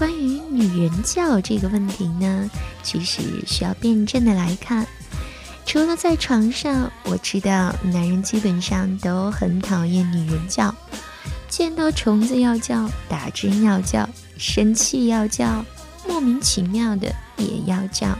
[0.00, 2.50] 关于女人叫这个问题呢，
[2.82, 4.86] 其实需要辩证的来看。
[5.66, 10.74] 除了在床上，我知道男人基本上都很讨厌女人叫，
[11.50, 14.08] 见到虫子要叫，打针要叫，
[14.38, 15.62] 生气要叫，
[16.08, 18.18] 莫名其妙的也要叫。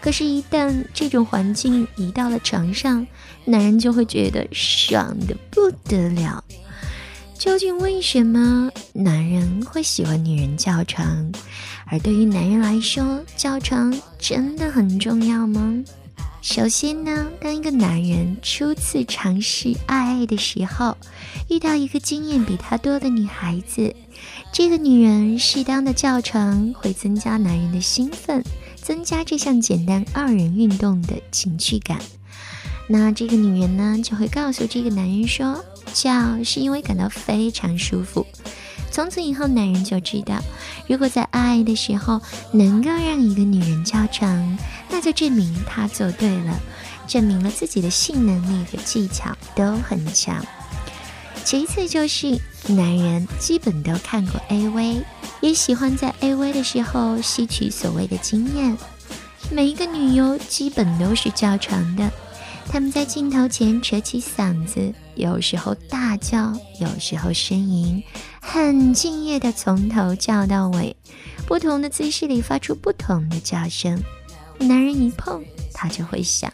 [0.00, 3.06] 可是，一旦这种环境移到了床上，
[3.44, 6.42] 男人就会觉得爽的不得了。
[7.38, 11.30] 究竟为什么男人会喜欢女人叫床？
[11.86, 15.84] 而对于男人来说，叫床真的很重要吗？
[16.40, 20.96] 首先呢，当一个男人初次尝试爱爱的时候，
[21.48, 23.94] 遇到一个经验比他多的女孩子，
[24.52, 28.42] 这个女人适当的叫床会增加男人的兴奋，
[28.76, 31.98] 增加这项简单二人运动的情趣感。
[32.86, 38.26] 那这个女人呢，就会告诉这个男人说，叫是因为感到非常舒服。
[38.90, 40.42] 从此以后，男人就知道，
[40.86, 42.20] 如果在爱的时候
[42.52, 44.58] 能够让一个女人叫床，
[44.90, 46.60] 那就证明他做对了，
[47.08, 50.44] 证明了自己的性能力和技巧都很强。
[51.44, 55.02] 其次就是男人基本都看过 AV，
[55.40, 58.76] 也喜欢在 AV 的时候吸取所谓的经验。
[59.50, 62.10] 每一个女优基本都是叫床的。
[62.68, 68.02] 他们在镜头前扯起嗓子，有时候大叫，有时候呻吟，
[68.40, 70.96] 很敬业的从头叫到尾，
[71.46, 74.02] 不同的姿势里发出不同的叫声。
[74.58, 76.50] 男人一碰，他就会响。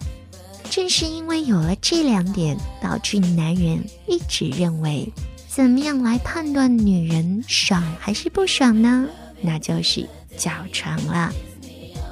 [0.69, 5.11] 正是因为有了这两点，导致男人一直认为，
[5.49, 9.09] 怎么样来判断女人爽还是不爽呢？
[9.41, 11.33] 那就是叫床了。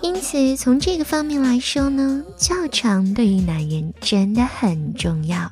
[0.00, 5.50] 因此，从这个方面来说呢，叫床对于男人真的很重要。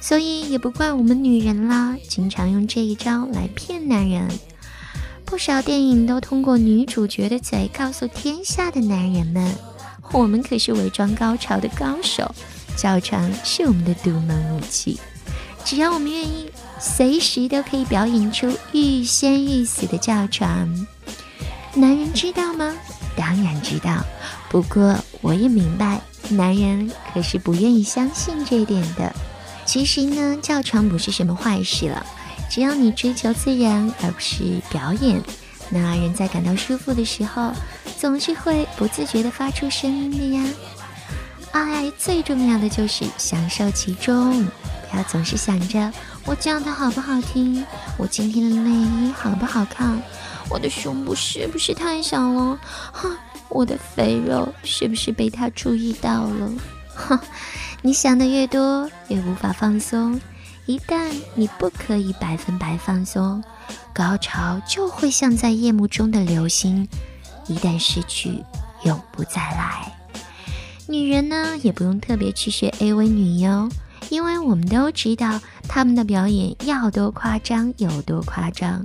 [0.00, 4.28] 所以也不怪我们女人啦，经常用这一招来骗男人。
[5.24, 9.54] 不少电影都通过女主角的嘴告诉天下的男人们，
[10.12, 12.34] 我们可是伪装高潮的高手，
[12.76, 14.98] 叫床是我们的独门武器。
[15.64, 20.86] 只要我们愿意，随时都可以表演出欲仙欲死的叫床。
[21.74, 22.74] 男人知道吗？
[23.20, 24.02] 当然知道，
[24.48, 26.00] 不过我也明白，
[26.30, 29.14] 男人可是不愿意相信这一点的。
[29.66, 32.06] 其实呢，叫床不是什么坏事了，
[32.48, 35.20] 只要你追求自然而不是表演，
[35.68, 37.52] 那人在感到舒服的时候，
[37.98, 40.42] 总是会不自觉地发出声音的呀。
[41.52, 44.44] 爱最重要的就是享受其中，
[44.90, 45.92] 不要总是想着
[46.26, 47.64] 我叫的好不好听，
[47.96, 50.00] 我今天的内衣好不好看。
[50.48, 52.58] 我的胸部是不是太小了？
[52.92, 53.16] 哼，
[53.48, 56.50] 我的肥肉是不是被他注意到了？
[56.94, 57.18] 哼，
[57.82, 60.20] 你想的越多，越无法放松。
[60.66, 63.42] 一旦你不可以百分百放松，
[63.92, 66.86] 高潮就会像在夜幕中的流星，
[67.46, 68.44] 一旦失去，
[68.84, 69.92] 永不再来。
[70.86, 73.68] 女人呢，也不用特别去学 AV 女优，
[74.10, 78.84] 因为我们都知道他们的表演要多夸张有多夸张。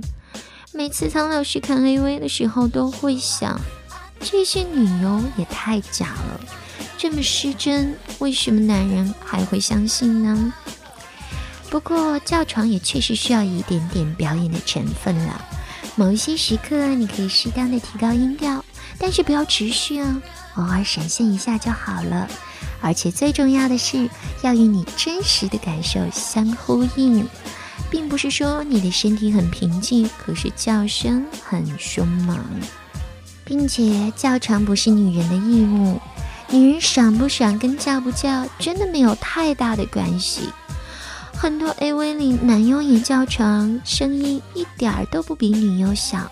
[0.72, 3.60] 每次苍老师看 AV 的时候，都会想，
[4.20, 6.40] 这些女优也太假了，
[6.96, 10.52] 这么失真，为什么男人还会相信呢？
[11.70, 15.44] 不过叫床也确实需要一点点表演的成分了，
[15.96, 18.64] 某一些时刻你可以适当的提高音调，
[18.96, 20.22] 但是不要持续哦，
[20.54, 22.28] 偶尔闪现一下就好了。
[22.86, 24.08] 而且最重要的是，
[24.42, 27.26] 要与你真实的感受相呼应。
[27.90, 32.38] 并不是说你的身体很平静，可是叫声很凶猛，
[33.44, 36.00] 并且叫床不是女人的义务，
[36.48, 40.48] 女人爽不爽跟叫不叫真的没有太大的关系。
[41.32, 46.30] 很多 AV 里男优也叫床，声音一点儿都不比女优小。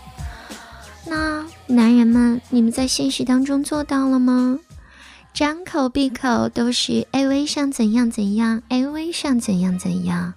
[1.05, 4.59] 那男人们，你们在现实当中做到了吗？
[5.35, 10.35] 张口闭口都是 AV 上怎样怎样，AV 上怎样怎样，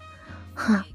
[0.55, 0.85] 哈。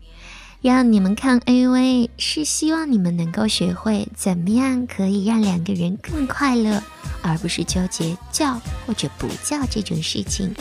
[0.60, 6.82] 让你们看 AV 是希望你们能够学会怎么样可以让两个人更快乐，
[7.22, 10.52] 而不是纠结叫或者不叫这种事情。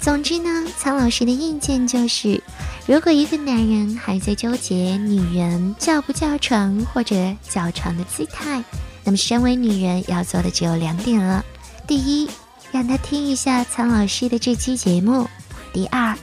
[0.00, 2.42] 总之呢，苍老师的意见就是，
[2.86, 8.64] 如果一个男人还在纠结女人叫不叫床或者叫床的姿态，
[9.04, 11.44] 那么身为女人要做的只有两点了：
[11.86, 12.26] 第一，
[12.72, 15.24] 让他听一下苍老师的这期节目；
[15.72, 16.16] 第二，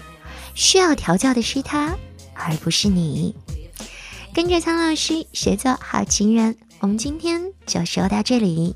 [0.55, 1.95] 需要调教的是他。
[2.39, 3.33] 而不是你，
[4.31, 6.55] 跟着苍老师学做好情人。
[6.79, 8.75] 我们今天就说到这里。